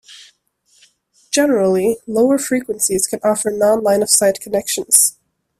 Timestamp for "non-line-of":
3.51-4.09